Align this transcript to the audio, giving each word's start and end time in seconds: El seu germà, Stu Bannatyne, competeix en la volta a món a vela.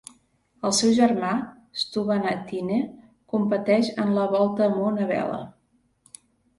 El 0.69 0.71
seu 0.77 0.95
germà, 0.99 1.33
Stu 1.83 2.05
Bannatyne, 2.09 2.81
competeix 3.37 3.95
en 4.07 4.19
la 4.19 4.27
volta 4.35 4.69
a 4.73 4.75
món 4.83 5.03
a 5.07 5.11
vela. 5.17 5.41